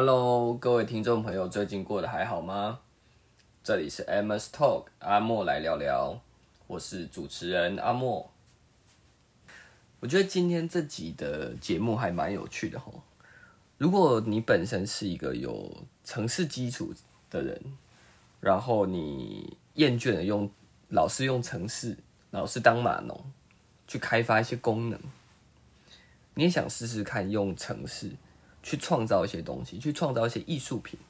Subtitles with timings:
[0.00, 2.78] Hello，各位听众朋友，最近过得还好吗？
[3.64, 6.20] 这里是 Amos Talk，阿莫来聊聊，
[6.68, 8.30] 我是主持人阿莫。
[9.98, 13.02] 我觉得今天这集的节目还蛮有趣的吼。
[13.76, 15.68] 如果你本身是一个有
[16.04, 16.94] 城市基础
[17.28, 17.60] 的人，
[18.38, 20.48] 然后你厌倦了用
[20.90, 21.96] 老是用城市，
[22.30, 23.20] 老是当码农
[23.88, 25.00] 去开发一些功能，
[26.34, 28.12] 你也想试试看用城市。
[28.68, 31.00] 去创造一些东西，去创造一些艺术品，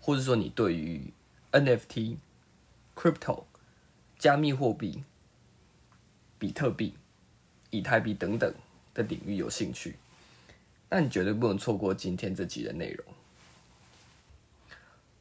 [0.00, 1.12] 或者说你对于
[1.52, 2.16] NFT、
[2.96, 3.44] Crypto、
[4.18, 5.04] 加密货币、
[6.38, 6.94] 比特币、
[7.68, 8.54] 以太币等等
[8.94, 9.96] 的领域有兴趣，
[10.88, 13.04] 那你绝对不能错过今天这集的内容。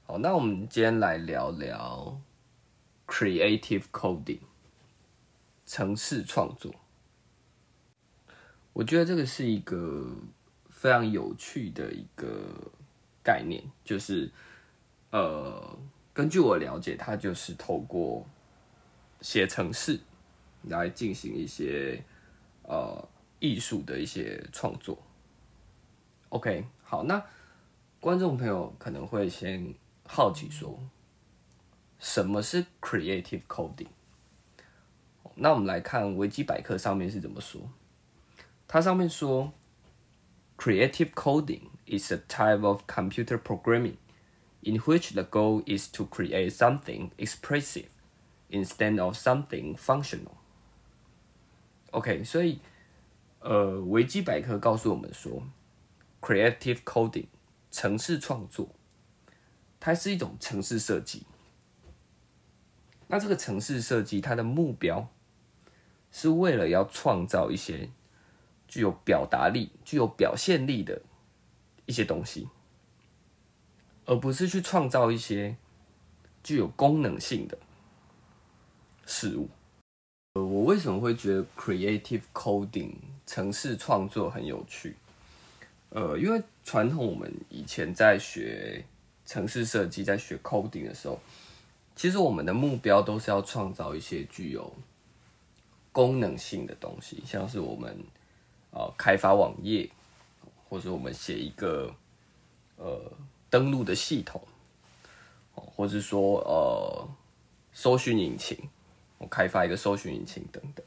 [0.05, 2.17] 好，那我们今天来聊聊
[3.07, 4.39] Creative Coding，
[5.65, 6.73] 城市创作。
[8.71, 10.15] 我觉得这个是一个。
[10.79, 12.41] 非常有趣的一个
[13.21, 14.31] 概念，就是
[15.11, 15.77] 呃，
[16.13, 18.25] 根据我了解，它就是透过
[19.19, 19.99] 写程式
[20.63, 22.01] 来进行一些
[22.63, 23.05] 呃
[23.41, 24.97] 艺术的一些创作。
[26.29, 27.21] OK，好，那
[27.99, 29.75] 观众朋友可能会先
[30.07, 30.79] 好奇说，
[31.99, 33.89] 什么是 Creative Coding？
[35.35, 37.69] 那我们来看维基百科上面是怎么说，
[38.65, 39.51] 它上面说。
[40.58, 43.96] Creative coding is a type of computer programming
[44.62, 47.88] in which the goal is to create something expressive
[48.50, 50.36] instead of something functional.
[51.90, 52.60] OK，所以
[53.40, 55.42] 呃，维基百科告诉我们说，
[56.20, 57.26] creative coding
[57.70, 58.68] 城市创作，
[59.78, 61.26] 它是一种城市设计。
[63.08, 65.10] 那这个城市设计，它的目标
[66.10, 67.90] 是为了要创造一些
[68.69, 71.01] 具有表达力、具有表现力的
[71.87, 72.47] 一些东西，
[74.05, 75.57] 而不是去创造一些
[76.43, 77.57] 具有功能性的
[79.07, 79.49] 事物。
[80.35, 82.93] 呃，我为什么会觉得 creative coding
[83.25, 84.95] 城市创作很有趣？
[85.89, 88.85] 呃，因为传统我们以前在学
[89.25, 91.19] 城市设计、在学 coding 的时候，
[91.95, 94.71] 其实我们的目标都是要创造一些具有
[95.91, 97.97] 功能性的东西，像是我们。
[99.09, 99.89] 开发网页，
[100.69, 101.91] 或者我们写一个
[102.75, 103.11] 呃
[103.49, 104.39] 登录的系统，
[105.55, 107.09] 或者说呃
[107.73, 108.55] 搜寻引擎，
[109.17, 110.85] 我开发一个搜寻引擎等等。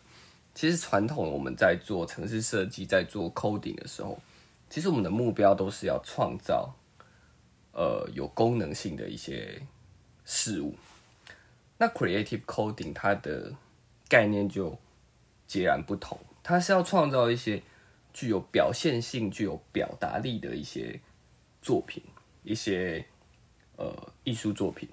[0.55, 4.17] 其实传统我们在做城市设计，在做 coding 的时候，
[4.71, 6.73] 其实我们的目标都是要创造
[7.73, 9.61] 呃有功能性的一些
[10.25, 10.77] 事物。
[11.77, 13.53] 那 creative coding 它的
[14.09, 14.79] 概念就
[15.49, 17.61] 截然不同，它是要创造一些。
[18.13, 21.01] 具有表现性、具有表达力的一些
[21.61, 22.03] 作品，
[22.43, 23.05] 一些
[23.77, 24.89] 呃艺术作品，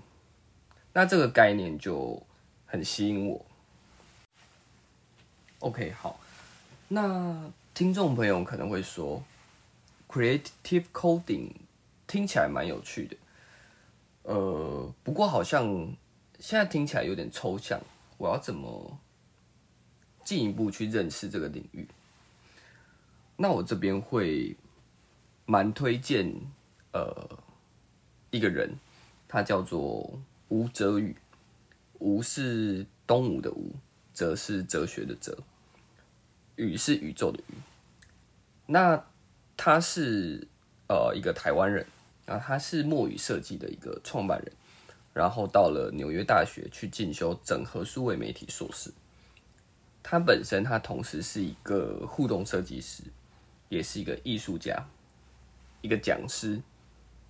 [0.93, 2.21] 那这个概念就
[2.65, 3.45] 很吸引我。
[5.59, 6.19] OK，好，
[6.87, 9.21] 那听众朋友可能会说
[10.07, 11.51] ，creative coding
[12.07, 13.17] 听起来蛮有趣的，
[14.23, 15.93] 呃，不过好像
[16.39, 17.81] 现在听起来有点抽象，
[18.17, 18.97] 我要怎么
[20.23, 21.85] 进一步去认识这个领域？
[23.41, 24.53] 那我这边会
[25.45, 26.29] 蛮推荐
[26.91, 27.39] 呃
[28.31, 28.77] 一个人，
[29.29, 30.19] 他叫做
[30.49, 31.15] 吴哲宇，
[31.99, 33.73] 吴是东吴的吴，
[34.13, 35.37] 哲是哲学的哲，
[36.57, 37.53] 宇是宇宙的宇。
[38.65, 39.01] 那
[39.55, 40.45] 他是
[40.89, 41.85] 呃一个台湾人
[42.25, 44.51] 啊，他是墨雨设计的一个创办人，
[45.13, 48.91] 然后到了纽约大学去进修整合数位媒体硕士。
[50.03, 53.03] 他本身他同时是一个互动设计师。
[53.69, 54.87] 也是一个艺术家，
[55.81, 56.59] 一个讲师，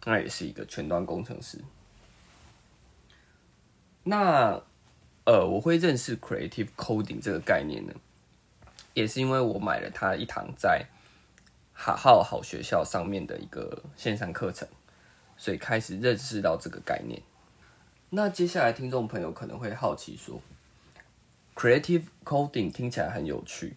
[0.05, 1.59] 那也是一个全端工程师。
[4.03, 4.63] 那
[5.25, 7.93] 呃，我会认识 creative coding 这个概念呢，
[8.93, 10.85] 也是因为我买了他一堂在
[11.73, 14.66] 好好好学校上面的一个线上课程，
[15.35, 17.22] 所以开始认识到这个概念。
[18.09, 20.41] 那接下来听众朋友可能会好奇说
[21.53, 23.75] ，creative coding 听起来很有趣，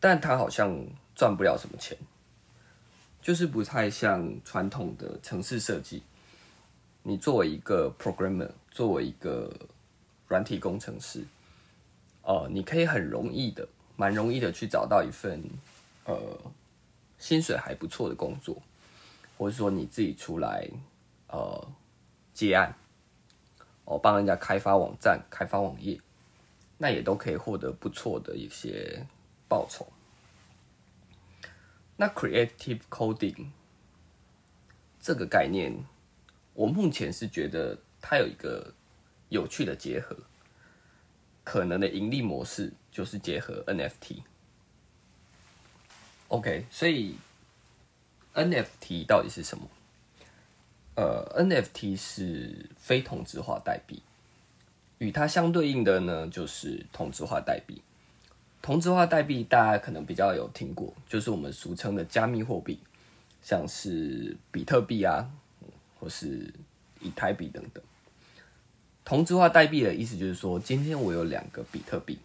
[0.00, 0.86] 但它好像。
[1.16, 1.96] 赚不了什么钱，
[3.22, 6.02] 就是不太像传统的城市设计。
[7.02, 9.50] 你作为一个 programmer，作为一个
[10.28, 11.24] 软体工程师，
[12.22, 13.66] 呃，你可以很容易的、
[13.96, 15.42] 蛮容易的去找到一份
[16.04, 16.20] 呃
[17.18, 18.60] 薪水还不错的工作，
[19.38, 20.68] 或者说你自己出来
[21.28, 21.66] 呃
[22.34, 22.74] 接案，
[23.84, 25.98] 哦，帮人家开发网站、开发网页，
[26.76, 29.06] 那也都可以获得不错的一些
[29.48, 29.86] 报酬。
[31.96, 33.46] 那 creative coding
[35.00, 35.84] 这个概念，
[36.54, 38.74] 我目前是觉得它有一个
[39.28, 40.16] 有趣的结合，
[41.42, 44.22] 可能的盈利模式就是结合 NFT。
[46.28, 47.16] OK，所以
[48.34, 49.68] NFT 到底是什么？
[50.96, 54.02] 呃，NFT 是非同质化代币，
[54.98, 57.80] 与它相对应的呢，就是同质化代币。
[58.66, 62.80] 同质化代币大家可能比较有听过，就是我们俗称的加密货币，
[63.40, 65.30] 像是比特币啊，
[66.00, 66.52] 或是
[66.98, 67.80] 以太币等等。
[69.04, 72.18] 同质化代币的意思就是说，今天我有两个比特币，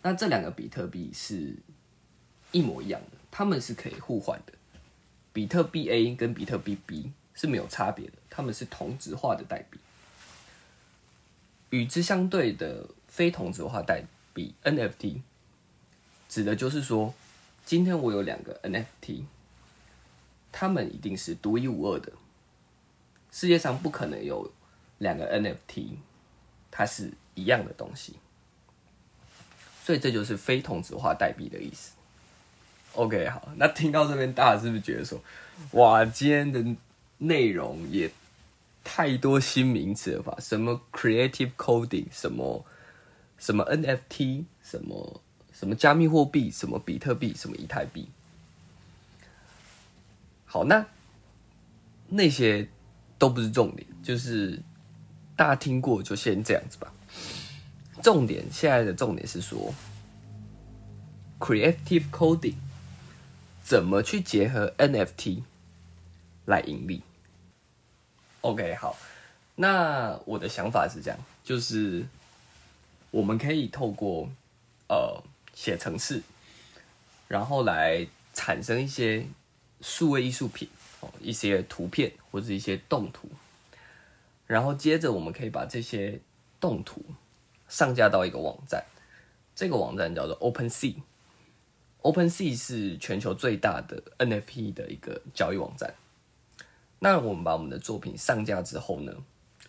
[0.00, 1.54] 那这两个比特币是
[2.50, 4.54] 一模一样的，它们是可以互换的。
[5.34, 9.78] 比特币 A 跟比特币 B 是没有差别的，它们是同质化的代币。
[11.68, 14.06] 与之相对的非同质化代币
[14.36, 15.22] 币 NFT，
[16.28, 17.14] 指的就是说，
[17.64, 19.24] 今天我有两个 NFT，
[20.52, 22.12] 它们一定是独一无二的，
[23.32, 24.52] 世界上不可能有
[24.98, 25.96] 两个 NFT，
[26.70, 28.16] 它是一样的东西。
[29.82, 31.92] 所以这就是非同质化代币的意思。
[32.92, 35.22] OK，好，那听到这边，大家是不是觉得说，
[35.70, 36.76] 哇，今天的
[37.18, 38.10] 内容也
[38.84, 40.36] 太多新名词了吧？
[40.40, 42.66] 什么 creative coding，什么
[43.38, 45.20] 什么 NFT，什么
[45.52, 48.08] 什么加密货币，什么比特币，什么以太币。
[50.44, 50.86] 好，那
[52.08, 52.68] 那些
[53.18, 54.62] 都不是重点，就是
[55.36, 56.92] 大家听过就先这样子吧。
[58.02, 59.72] 重点现在的重点是说
[61.38, 62.54] ，creative coding。
[63.62, 65.42] 怎么去结合 NFT
[66.44, 67.02] 来盈利
[68.42, 68.96] ？OK，好，
[69.56, 72.06] 那我的想法是这样，就是
[73.16, 74.28] 我们可以透过
[74.88, 75.22] 呃
[75.54, 76.20] 写程式，
[77.28, 79.26] 然后来产生一些
[79.80, 80.68] 数位艺术品
[81.00, 83.26] 哦，一些图片或者一些动图，
[84.46, 86.20] 然后接着我们可以把这些
[86.60, 87.02] 动图
[87.70, 88.84] 上架到一个网站，
[89.54, 90.96] 这个网站叫做 OpenSea。
[92.02, 95.94] OpenSea 是全球最大的 NFT 的一个交易网站。
[96.98, 99.14] 那我们把我们的作品上架之后呢，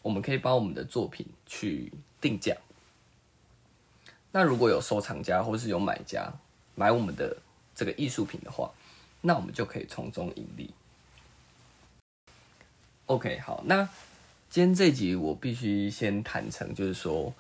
[0.02, 2.54] 我们可以把我们的作品去定价。
[4.32, 6.32] 那如果有收藏家或是有买家
[6.76, 7.38] 买我们的
[7.76, 8.72] 这个艺术品的话，
[9.22, 10.74] 那我们就可以从中盈利。
[13.08, 13.88] OK，好，那
[14.50, 17.34] 今天这集我必须先坦诚，就是说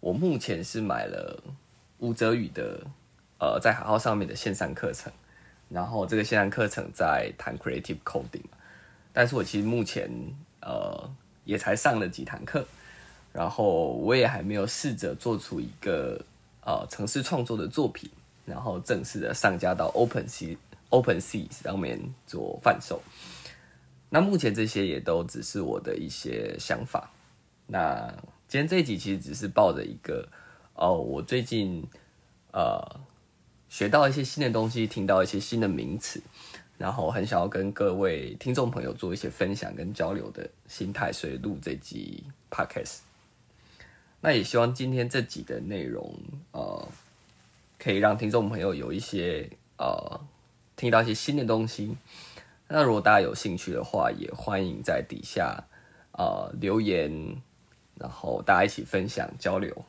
[0.00, 1.42] 我目前是买了
[1.98, 2.80] 吴泽宇的。
[3.44, 5.12] 呃，在好好上面的线上课程，
[5.68, 8.44] 然后这个线上课程在谈 creative coding，
[9.12, 10.08] 但是我其实目前
[10.60, 11.10] 呃
[11.44, 12.64] 也才上了几堂课，
[13.32, 16.24] 然后我也还没有试着做出一个
[16.64, 18.10] 呃城市创作的作品，
[18.44, 20.56] 然后正式的上架到 Open Sea
[20.88, 23.02] Open Sea 上面做贩售。
[24.08, 27.10] 那目前这些也都只是我的一些想法。
[27.66, 28.12] 那
[28.48, 30.28] 今天这一集其实只是抱着一个
[30.74, 31.86] 哦，我最近
[32.52, 33.00] 呃。
[33.72, 36.22] 学到一些新的东西，听到一些新的名词，
[36.76, 42.98] 然后很想要跟各位听众朋友做一些分享跟交流的心态，所以录这集 podcast。
[44.24, 46.14] 那也希望今天这集的内容，
[46.52, 46.88] 呃，
[47.76, 50.20] 可以让听众朋友有一些呃
[50.76, 51.96] 听到一些新的东西。
[52.68, 55.64] 那如果大家有兴趣的话，也欢迎在底下
[56.12, 57.42] 呃留言，
[57.96, 59.84] 然后大家一起分享交流。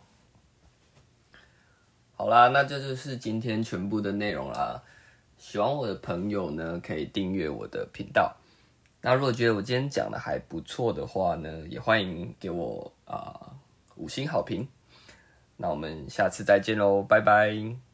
[2.16, 4.82] 好啦，那这就是今天全部的内容啦。
[5.38, 8.36] 喜欢我的朋友呢，可以订阅我的频道。
[9.02, 13.53] 那如果觉得我今天讲的还不错的话呢，也欢迎给我啊
[13.96, 14.68] 五星好评。
[15.58, 17.93] 那我们下次再见喽，拜拜。